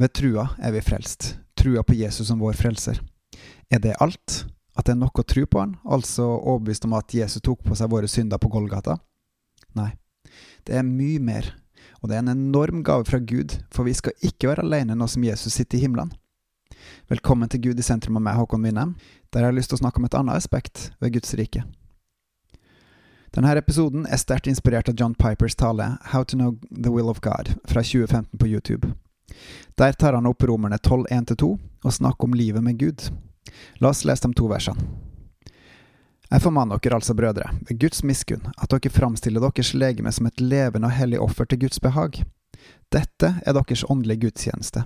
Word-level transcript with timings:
Ved 0.00 0.14
trua 0.16 0.46
er 0.56 0.72
vi 0.72 0.80
frelst, 0.80 1.34
trua 1.54 1.82
på 1.84 1.92
Jesus 1.92 2.30
som 2.30 2.40
vår 2.40 2.54
frelser. 2.56 3.02
Er 3.68 3.82
det 3.84 3.98
alt? 4.00 4.46
At 4.72 4.86
det 4.86 4.94
er 4.94 5.00
nok 5.02 5.18
å 5.20 5.24
tro 5.28 5.42
på 5.44 5.60
han, 5.60 5.74
altså 5.84 6.24
overbevist 6.24 6.86
om 6.86 6.94
at 6.96 7.12
Jesus 7.12 7.42
tok 7.44 7.60
på 7.66 7.76
seg 7.76 7.90
våre 7.92 8.08
synder 8.08 8.40
på 8.40 8.48
Golgata? 8.48 8.94
Nei, 9.76 9.90
det 10.64 10.78
er 10.78 10.86
mye 10.86 11.20
mer, 11.20 11.50
og 12.00 12.08
det 12.08 12.16
er 12.16 12.22
en 12.22 12.32
enorm 12.32 12.80
gave 12.86 13.04
fra 13.10 13.20
Gud, 13.20 13.58
for 13.68 13.84
vi 13.84 13.92
skal 13.98 14.16
ikke 14.24 14.48
være 14.48 14.64
alene 14.64 14.96
nå 14.96 15.10
som 15.10 15.26
Jesus 15.26 15.58
sitter 15.58 15.76
i 15.76 15.82
himmelen. 15.82 16.14
Velkommen 17.12 17.52
til 17.52 17.60
Gud 17.68 17.82
i 17.82 17.84
sentrum 17.84 18.16
av 18.16 18.24
meg, 18.24 18.40
Håkon 18.40 18.64
Winnem, 18.64 18.96
der 19.28 19.44
jeg 19.44 19.50
har 19.50 19.58
lyst 19.58 19.74
til 19.74 19.82
å 19.82 19.82
snakke 19.82 20.00
om 20.00 20.08
et 20.08 20.16
annet 20.16 20.40
aspekt 20.40 20.94
ved 21.02 21.18
Guds 21.18 21.36
rike. 21.36 21.66
Denne 23.36 23.52
episoden 23.60 24.08
er 24.08 24.22
sterkt 24.22 24.48
inspirert 24.48 24.88
av 24.88 24.96
John 24.96 25.12
Pipers 25.12 25.60
tale 25.60 25.92
How 26.14 26.24
to 26.24 26.40
know 26.40 26.56
the 26.72 26.88
will 26.88 27.12
of 27.12 27.20
God 27.20 27.52
fra 27.68 27.84
2015 27.84 28.40
på 28.40 28.48
YouTube. 28.48 28.94
Der 29.78 29.92
tar 29.92 30.16
han 30.16 30.28
opp 30.28 30.44
romerne 30.44 30.78
12, 30.78 31.06
1-2 31.10 31.50
og 31.84 31.92
snakker 31.92 32.28
om 32.28 32.34
livet 32.36 32.64
med 32.64 32.78
Gud. 32.78 33.06
La 33.80 33.90
oss 33.90 34.04
lese 34.04 34.28
de 34.28 34.36
to 34.36 34.48
versene. 34.50 34.82
Jeg 36.30 36.44
formaner 36.44 36.78
dere 36.78 36.94
altså, 37.00 37.14
brødre, 37.18 37.48
ved 37.66 37.78
Guds 37.82 38.04
miskunn, 38.06 38.44
at 38.54 38.70
dere 38.70 38.92
framstiller 38.94 39.42
deres 39.42 39.72
legeme 39.74 40.12
som 40.14 40.28
et 40.28 40.40
levende 40.40 40.86
og 40.86 40.94
hellig 40.94 41.18
offer 41.18 41.48
til 41.48 41.64
Guds 41.64 41.80
behag. 41.82 42.20
Dette 42.92 43.32
er 43.42 43.56
deres 43.56 43.82
åndelige 43.90 44.28
gudstjeneste. 44.28 44.84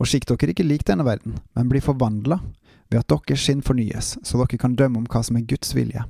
Og 0.00 0.08
skikk 0.08 0.24
dere 0.30 0.54
ikke 0.54 0.64
lik 0.64 0.86
denne 0.88 1.04
verden, 1.04 1.36
men 1.52 1.68
bli 1.68 1.82
forvandla 1.84 2.40
ved 2.88 3.02
at 3.02 3.12
deres 3.12 3.44
sinn 3.44 3.60
fornyes, 3.64 4.14
så 4.24 4.40
dere 4.40 4.60
kan 4.60 4.76
dømme 4.78 5.02
om 5.02 5.06
hva 5.10 5.20
som 5.26 5.36
er 5.36 5.44
Guds 5.48 5.74
vilje, 5.76 6.06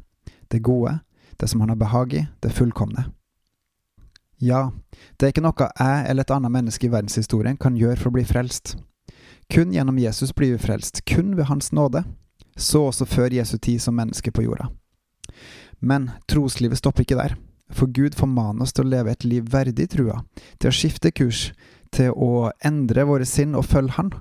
det 0.53 0.63
gode, 0.63 1.01
det 1.41 1.51
som 1.51 1.65
han 1.65 1.75
har 1.75 1.81
behag 1.81 2.15
i, 2.15 2.27
det 2.43 2.55
fullkomne. 2.55 3.09
Ja, 4.43 4.73
det 5.17 5.27
er 5.27 5.33
ikke 5.33 5.45
noe 5.45 5.69
jeg 5.71 6.07
eller 6.11 6.27
et 6.27 6.35
annet 6.35 6.53
menneske 6.53 6.89
i 6.89 6.93
verdenshistorien 6.93 7.59
kan 7.61 7.79
gjøre 7.79 8.01
for 8.01 8.11
å 8.11 8.17
bli 8.17 8.25
frelst. 8.27 8.77
Kun 9.53 9.73
gjennom 9.75 9.99
Jesus 10.01 10.33
blir 10.35 10.55
vi 10.55 10.63
frelst, 10.63 11.05
kun 11.07 11.35
ved 11.37 11.49
Hans 11.51 11.73
nåde, 11.73 12.05
så 12.57 12.87
også 12.89 13.07
før 13.07 13.35
Jesu 13.35 13.59
tid 13.59 13.83
som 13.83 13.97
menneske 13.97 14.33
på 14.33 14.47
jorda. 14.47 14.71
Men 15.81 16.11
troslivet 16.31 16.81
stopper 16.81 17.05
ikke 17.05 17.19
der, 17.19 17.37
for 17.71 17.91
Gud 17.93 18.17
formaner 18.17 18.65
oss 18.65 18.73
til 18.73 18.87
å 18.87 18.93
leve 18.95 19.13
et 19.13 19.25
liv 19.25 19.47
verdig 19.53 19.91
trua, 19.93 20.23
til 20.59 20.71
å 20.71 20.75
skifte 20.75 21.13
kurs, 21.13 21.51
til 21.93 22.15
å 22.17 22.51
endre 22.65 23.05
våre 23.07 23.27
sinn 23.29 23.55
og 23.55 23.69
følge 23.69 23.99
Han. 23.99 24.13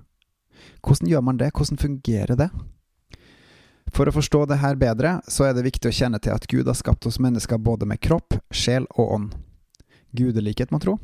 Hvordan 0.84 1.10
gjør 1.10 1.24
man 1.24 1.40
det, 1.40 1.52
hvordan 1.56 1.80
fungerer 1.80 2.40
det? 2.40 2.50
For 3.94 4.10
å 4.10 4.16
forstå 4.16 4.46
det 4.50 4.60
her 4.62 4.78
bedre, 4.80 5.18
så 5.30 5.48
er 5.48 5.56
det 5.56 5.66
viktig 5.68 5.92
å 5.92 5.96
kjenne 5.96 6.20
til 6.24 6.34
at 6.34 6.48
Gud 6.50 6.68
har 6.68 6.78
skapt 6.78 7.06
oss 7.06 7.20
mennesker 7.22 7.62
både 7.62 7.88
med 7.90 8.02
kropp, 8.02 8.36
sjel 8.52 8.88
og 8.96 9.18
ånd. 9.18 9.34
Gudelikhet, 10.14 10.72
må 10.72 10.80
tro. 10.80 10.98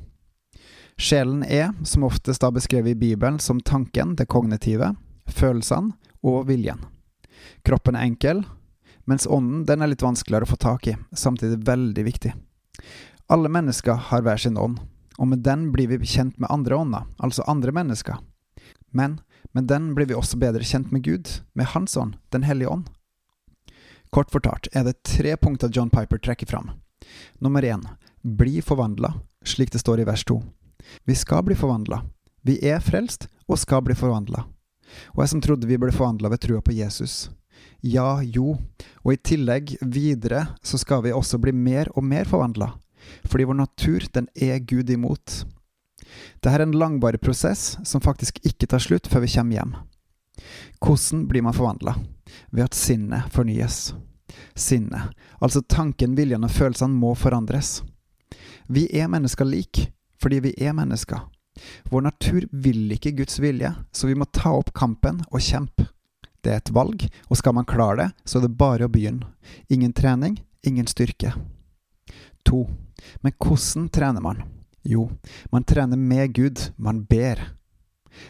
Sjelen 0.99 1.43
er, 1.43 1.71
som 1.83 2.03
oftest 2.03 2.41
da 2.43 2.51
beskrevet 2.51 2.91
i 2.91 2.99
Bibelen, 2.99 3.39
som 3.39 3.61
tanken, 3.61 4.15
det 4.19 4.27
kognitive, 4.27 4.93
følelsene 5.27 5.95
og 6.27 6.47
viljen. 6.49 6.81
Kroppen 7.63 7.95
er 7.95 8.07
enkel, 8.09 8.43
mens 9.07 9.27
ånden 9.27 9.63
den 9.65 9.81
er 9.81 9.91
litt 9.93 10.03
vanskeligere 10.03 10.45
å 10.45 10.51
få 10.51 10.59
tak 10.59 10.89
i, 10.91 10.95
samtidig 11.15 11.61
veldig 11.65 12.03
viktig. 12.05 12.33
Alle 13.31 13.49
mennesker 13.49 14.09
har 14.09 14.25
hver 14.25 14.41
sin 14.41 14.59
ånd, 14.59 14.81
og 15.17 15.31
med 15.31 15.43
den 15.45 15.69
blir 15.71 15.87
vi 15.91 16.05
kjent 16.05 16.37
med 16.39 16.51
andre 16.51 16.75
ånder, 16.75 17.07
altså 17.17 17.47
andre 17.47 17.71
mennesker. 17.75 18.19
Men 18.91 19.19
med 19.55 19.69
den 19.71 19.93
blir 19.95 20.09
vi 20.09 20.17
også 20.17 20.37
bedre 20.41 20.67
kjent 20.67 20.91
med 20.91 21.03
Gud, 21.03 21.29
med 21.53 21.71
Hans 21.73 21.97
ånd, 21.97 22.17
Den 22.29 22.43
hellige 22.43 22.69
ånd. 22.69 22.89
Kort 24.11 24.31
fortalt 24.33 24.67
er 24.73 24.83
det 24.83 25.03
tre 25.05 25.35
punkter 25.37 25.69
John 25.71 25.89
Piper 25.89 26.17
trekker 26.17 26.49
fram. 26.49 26.71
Nummer 27.39 27.63
én 27.63 27.85
bli 28.21 28.61
forvandla, 28.61 29.13
slik 29.45 29.71
det 29.71 29.81
står 29.83 30.01
i 30.01 30.07
vers 30.07 30.23
to. 30.25 30.41
Vi 31.05 31.15
skal 31.15 31.43
bli 31.43 31.55
forvandla. 31.55 32.01
Vi 32.41 32.57
er 32.65 32.79
frelst 32.79 33.27
og 33.47 33.59
skal 33.59 33.83
bli 33.85 33.95
forvandla. 33.97 34.45
Og 35.13 35.23
jeg 35.23 35.33
som 35.33 35.41
trodde 35.43 35.69
vi 35.69 35.77
ble 35.77 35.91
forvandla 35.93 36.31
ved 36.31 36.41
trua 36.43 36.61
på 36.65 36.73
Jesus. 36.73 37.29
Ja, 37.81 38.21
jo, 38.23 38.57
og 39.03 39.13
i 39.13 39.21
tillegg 39.23 39.77
videre 39.81 40.47
så 40.63 40.79
skal 40.79 41.03
vi 41.05 41.15
også 41.15 41.39
bli 41.39 41.53
mer 41.55 41.91
og 41.95 42.03
mer 42.03 42.27
forvandla, 42.27 42.73
fordi 43.23 43.47
vår 43.47 43.59
natur, 43.61 44.07
den 44.13 44.27
er 44.35 44.59
Gud 44.59 44.89
imot. 44.91 45.43
Dette 46.39 46.55
er 46.55 46.65
en 46.65 46.75
langvarig 46.75 47.21
prosess 47.21 47.77
som 47.87 48.03
faktisk 48.03 48.39
ikke 48.47 48.67
tar 48.67 48.83
slutt 48.83 49.07
før 49.07 49.23
vi 49.23 49.31
kommer 49.35 49.59
hjem. 49.59 49.73
Hvordan 50.79 51.25
blir 51.27 51.43
man 51.45 51.55
forvandla? 51.55 51.95
Ved 52.51 52.63
at 52.65 52.77
sinnet 52.77 53.31
fornyes. 53.33 53.93
Sinnet, 54.55 55.15
altså 55.39 55.61
tanken, 55.61 56.15
viljen 56.15 56.45
og 56.45 56.51
følelsene, 56.53 56.95
må 56.95 57.15
forandres. 57.17 57.79
Vi 58.69 58.85
er 58.93 59.07
mennesker 59.09 59.47
lik, 59.49 59.87
fordi 60.21 60.39
vi 60.45 60.53
er 60.61 60.75
mennesker. 60.77 61.23
Vår 61.89 62.03
natur 62.05 62.45
vil 62.51 62.91
ikke 62.93 63.15
Guds 63.17 63.39
vilje, 63.41 63.71
så 63.91 64.07
vi 64.07 64.13
må 64.15 64.27
ta 64.29 64.51
opp 64.59 64.69
kampen 64.77 65.23
og 65.31 65.41
kjempe. 65.41 65.87
Det 66.45 66.53
er 66.53 66.61
et 66.61 66.71
valg, 66.71 67.07
og 67.27 67.39
skal 67.39 67.57
man 67.57 67.67
klare 67.67 67.97
det, 68.03 68.07
så 68.29 68.37
er 68.37 68.45
det 68.45 68.59
bare 68.61 68.85
å 68.85 68.93
begynne. 68.93 69.25
Ingen 69.73 69.93
trening, 69.97 70.37
ingen 70.61 70.87
styrke. 70.87 71.33
To. 72.45 72.67
Men 73.25 73.33
hvordan 73.41 73.89
trener 73.89 74.21
man? 74.23 74.45
Jo, 74.85 75.09
man 75.51 75.65
trener 75.65 75.97
med 75.97 76.37
Gud, 76.37 76.69
man 76.77 77.03
ber. 77.09 77.41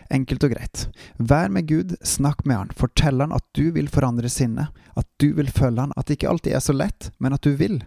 Enkelt 0.09 0.47
og 0.47 0.55
greit. 0.55 0.87
Vær 1.19 1.51
med 1.51 1.67
Gud, 1.67 1.97
snakk 1.99 2.45
med 2.45 2.57
Han, 2.63 2.75
fortell 2.79 3.21
Han 3.21 3.35
at 3.35 3.45
du 3.57 3.69
vil 3.75 3.91
forandre 3.91 4.31
sinnet, 4.31 4.71
at 4.95 5.07
du 5.19 5.33
vil 5.35 5.51
følge 5.51 5.83
Han, 5.83 5.95
at 5.99 6.07
det 6.07 6.19
ikke 6.19 6.31
alltid 6.31 6.55
er 6.55 6.63
så 6.63 6.75
lett, 6.75 7.11
men 7.19 7.35
at 7.35 7.43
du 7.43 7.55
vil. 7.59 7.81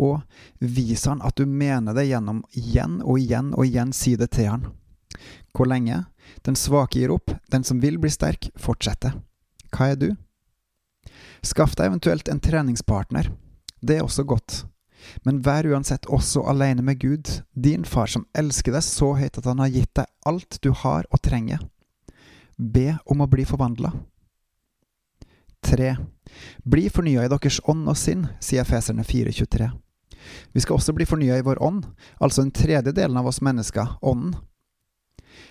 Og 0.00 0.22
vis 0.58 1.04
Han 1.10 1.20
at 1.26 1.36
du 1.36 1.44
mener 1.46 1.96
det 1.96 2.08
gjennom 2.08 2.42
igjen 2.56 3.00
og 3.02 3.20
igjen 3.20 3.52
og 3.52 3.66
igjen 3.66 3.92
si 3.96 4.16
det 4.16 4.30
til 4.36 4.48
Han. 4.54 4.66
Hvor 5.52 5.68
lenge? 5.68 6.04
Den 6.46 6.56
svake 6.56 7.00
gir 7.00 7.12
opp, 7.12 7.32
den 7.50 7.64
som 7.66 7.80
vil 7.82 7.98
bli 8.00 8.10
sterk, 8.10 8.48
fortsetter. 8.56 9.18
Hva 9.74 9.92
er 9.92 10.00
du? 10.00 10.10
Skaff 11.42 11.74
deg 11.76 11.90
eventuelt 11.90 12.28
en 12.28 12.40
treningspartner. 12.40 13.32
Det 13.80 13.98
er 13.98 14.04
også 14.04 14.24
godt. 14.28 14.64
Men 15.24 15.40
vær 15.44 15.66
uansett 15.66 16.06
også 16.12 16.44
alene 16.48 16.84
med 16.84 17.00
Gud, 17.00 17.28
din 17.54 17.84
far 17.88 18.10
som 18.12 18.26
elsker 18.36 18.74
deg 18.76 18.84
så 18.84 19.14
høyt 19.16 19.38
at 19.40 19.48
han 19.48 19.62
har 19.62 19.72
gitt 19.72 19.94
deg 19.96 20.10
alt 20.28 20.60
du 20.62 20.70
har 20.76 21.08
og 21.08 21.22
trenger. 21.24 21.62
Be 22.56 22.98
om 23.08 23.24
å 23.24 23.28
bli 23.30 23.46
forvandla. 23.48 23.94
3. 25.64 25.94
Bli 26.64 26.88
fornya 26.92 27.24
i 27.24 27.30
deres 27.32 27.60
ånd 27.68 27.88
og 27.88 27.96
sinn, 27.96 28.26
sier 28.40 28.68
Feserne 28.68 29.04
4.23. 29.06 29.70
Vi 30.52 30.60
skal 30.60 30.76
også 30.76 30.94
bli 30.96 31.06
fornya 31.08 31.38
i 31.38 31.44
vår 31.46 31.62
ånd, 31.62 31.84
altså 32.18 32.44
den 32.44 32.54
tredje 32.54 32.92
delen 32.96 33.16
av 33.16 33.28
oss 33.30 33.40
mennesker, 33.40 33.96
ånden. 34.00 34.36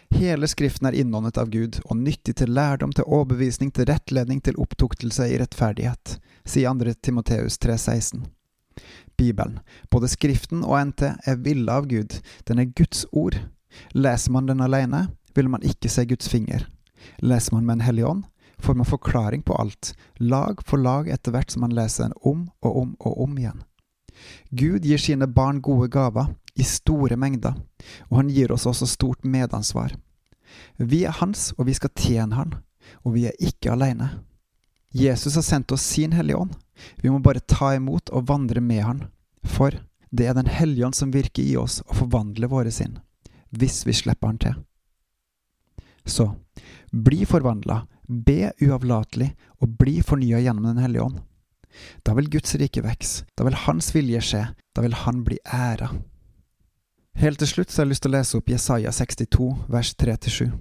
Hele 0.09 0.47
Skriften 0.50 0.88
er 0.90 0.97
innåndet 0.97 1.38
av 1.38 1.52
Gud 1.53 1.80
og 1.85 1.97
nyttig 1.97 2.35
til 2.41 2.52
lærdom, 2.53 2.91
til 2.96 3.06
overbevisning, 3.06 3.72
til 3.72 3.85
rettledning, 3.90 4.41
til 4.41 4.57
opptuktelse 4.59 5.28
i 5.30 5.38
rettferdighet, 5.40 6.18
sier 6.46 6.74
2. 6.74 6.96
Timoteus 7.06 7.59
3,16. 7.62 8.25
Bibelen, 9.18 9.59
både 9.91 10.09
Skriften 10.09 10.63
og 10.63 10.80
NT, 10.90 11.13
er 11.28 11.40
ville 11.44 11.72
av 11.72 11.88
Gud, 11.91 12.19
den 12.47 12.59
er 12.59 12.74
Guds 12.74 13.06
ord. 13.12 13.38
Leser 13.94 14.34
man 14.34 14.50
den 14.50 14.63
alene, 14.66 15.09
vil 15.36 15.50
man 15.51 15.63
ikke 15.63 15.91
se 15.91 16.07
Guds 16.09 16.30
finger. 16.31 16.66
Leser 17.22 17.56
man 17.56 17.68
med 17.68 17.80
En 17.80 17.88
hellig 17.88 18.06
ånd, 18.07 18.24
får 18.57 18.75
man 18.75 18.90
forklaring 18.90 19.44
på 19.44 19.56
alt, 19.56 19.94
lag 20.16 20.63
for 20.66 20.81
lag 20.81 21.07
etter 21.07 21.36
hvert 21.36 21.51
som 21.51 21.63
man 21.68 21.75
leser 21.75 22.09
den 22.09 22.18
om 22.24 22.47
og 22.62 22.81
om 22.81 22.96
og 23.00 23.22
om 23.24 23.38
igjen. 23.38 23.62
Gud 24.50 24.85
gir 24.85 24.97
sine 24.97 25.28
barn 25.28 25.62
gode 25.62 25.90
gaver, 25.94 26.34
i 26.59 26.63
store 26.63 27.16
mengder, 27.16 27.56
og 28.09 28.18
han 28.18 28.31
gir 28.34 28.52
oss 28.52 28.66
også 28.68 28.88
stort 28.90 29.24
medansvar. 29.24 29.94
Vi 30.78 31.06
er 31.07 31.16
hans, 31.22 31.53
og 31.57 31.69
vi 31.69 31.75
skal 31.78 31.94
tjene 31.96 32.35
han, 32.35 32.57
og 33.06 33.16
vi 33.16 33.28
er 33.30 33.38
ikke 33.40 33.72
alene. 33.72 34.09
Jesus 34.91 35.35
har 35.35 35.46
sendt 35.46 35.72
oss 35.72 35.85
sin 35.85 36.12
Hellige 36.12 36.38
Ånd. 36.38 36.56
Vi 36.96 37.09
må 37.09 37.19
bare 37.19 37.40
ta 37.40 37.75
imot 37.75 38.09
og 38.09 38.25
vandre 38.28 38.62
med 38.62 38.84
Han. 38.84 39.03
For 39.44 39.75
det 40.09 40.25
er 40.25 40.34
Den 40.34 40.50
hellige 40.50 40.86
ånd 40.86 40.97
som 40.97 41.13
virker 41.13 41.44
i 41.44 41.56
oss 41.57 41.81
og 41.86 41.96
forvandler 42.01 42.50
våre 42.50 42.72
sinn, 42.74 42.97
hvis 43.51 43.86
vi 43.86 43.94
slipper 43.94 44.28
Han 44.31 44.41
til. 44.41 44.56
Så 46.06 46.31
bli 46.92 47.22
forvandla, 47.30 47.83
be 48.07 48.51
uavlatelig 48.65 49.30
og 49.62 49.77
bli 49.77 50.00
fornya 50.01 50.39
gjennom 50.42 50.65
Den 50.72 50.81
hellige 50.81 51.06
ånd. 51.06 51.19
Da 52.04 52.16
vil 52.18 52.30
Guds 52.31 52.56
rike 52.60 52.83
vokse, 52.86 53.25
da 53.38 53.45
vil 53.48 53.57
Hans 53.66 53.92
vilje 53.95 54.21
skje, 54.25 54.45
da 54.75 54.86
vil 54.86 54.98
Han 55.06 55.24
bli 55.27 55.38
æra. 55.45 55.92
Helt 57.19 57.39
til 57.42 57.50
slutt 57.51 57.71
så 57.71 57.81
har 57.81 57.88
jeg 57.88 57.94
lyst 57.94 58.04
til 58.06 58.13
å 58.13 58.18
lese 58.18 58.38
opp 58.39 58.50
Jesaja 58.50 58.92
62, 58.95 59.48
vers 59.68 59.94
3-7. 60.00 60.51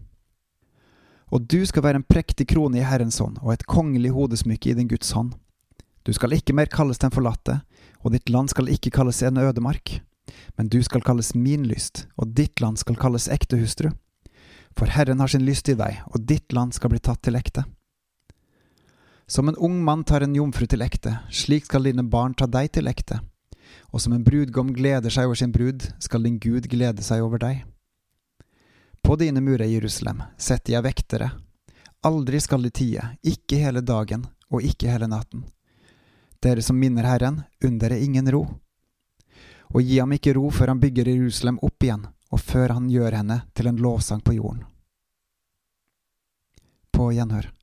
Og 1.31 1.45
du 1.45 1.61
skal 1.69 1.85
være 1.85 2.01
en 2.01 2.09
prektig 2.09 2.49
krone 2.51 2.81
i 2.81 2.87
Herrens 2.87 3.21
hånd 3.23 3.37
og 3.45 3.53
et 3.53 3.67
kongelig 3.69 4.15
hodesmykke 4.17 4.73
i 4.73 4.77
din 4.79 4.89
Guds 4.91 5.13
hånd. 5.15 5.37
Du 6.09 6.15
skal 6.17 6.33
ikke 6.35 6.57
mer 6.57 6.71
kalles 6.73 6.99
den 6.99 7.13
forlatte, 7.13 7.61
og 8.01 8.15
ditt 8.15 8.31
land 8.33 8.51
skal 8.51 8.71
ikke 8.73 8.95
kalles 8.95 9.21
en 9.23 9.39
ødemark. 9.39 10.01
Men 10.57 10.71
du 10.73 10.81
skal 10.83 11.05
kalles 11.05 11.35
min 11.37 11.67
lyst, 11.69 12.07
og 12.17 12.33
ditt 12.37 12.63
land 12.65 12.81
skal 12.81 12.97
kalles 12.97 13.29
ekte 13.33 13.61
hustru. 13.61 13.91
For 14.77 14.91
Herren 14.91 15.21
har 15.21 15.31
sin 15.31 15.45
lyst 15.47 15.69
i 15.69 15.77
deg, 15.79 16.01
og 16.11 16.25
ditt 16.27 16.53
land 16.53 16.75
skal 16.77 16.93
bli 16.93 17.01
tatt 17.03 17.23
til 17.27 17.39
ekte. 17.39 17.65
Som 19.29 19.49
en 19.49 19.57
ung 19.57 19.85
mann 19.85 20.05
tar 20.05 20.25
en 20.25 20.35
jomfru 20.35 20.65
til 20.67 20.81
ekte, 20.81 21.19
slik 21.29 21.67
skal 21.69 21.85
dine 21.85 22.03
barn 22.09 22.33
ta 22.33 22.47
deg 22.49 22.71
til 22.73 22.89
ekte. 22.89 23.19
Og 23.93 24.01
som 24.01 24.15
en 24.17 24.25
brudgom 24.25 24.71
gleder 24.73 25.13
seg 25.13 25.29
over 25.29 25.37
sin 25.37 25.53
brud, 25.53 25.85
skal 26.01 26.25
din 26.25 26.39
Gud 26.41 26.65
glede 26.73 27.05
seg 27.05 27.21
over 27.21 27.43
deg. 27.43 27.67
På 29.05 29.19
dine 29.21 29.43
murer, 29.45 29.69
Jerusalem, 29.69 30.23
setter 30.41 30.79
jeg 30.79 30.87
vektere. 30.89 31.29
Aldri 32.09 32.41
skal 32.41 32.65
de 32.65 32.73
tie, 32.73 33.05
ikke 33.21 33.61
hele 33.61 33.85
dagen 33.85 34.25
og 34.49 34.65
ikke 34.65 34.89
hele 34.89 35.11
natten. 35.13 35.45
Dere 36.41 36.65
som 36.65 36.81
minner 36.81 37.05
Herren, 37.05 37.43
unn 37.65 37.81
ingen 37.93 38.31
ro. 38.33 38.47
Og 39.75 39.83
gi 39.83 39.99
ham 39.99 40.13
ikke 40.13 40.33
ro 40.33 40.49
før 40.51 40.73
han 40.73 40.81
bygger 40.81 41.09
Jerusalem 41.09 41.59
opp 41.61 41.85
igjen, 41.85 42.07
og 42.33 42.41
før 42.41 42.69
han 42.79 42.89
gjør 42.89 43.13
henne 43.13 43.43
til 43.53 43.67
en 43.67 43.77
lovsang 43.77 44.25
på 44.25 44.33
jorden. 44.33 44.65
På 46.91 47.13
gjenhør. 47.13 47.58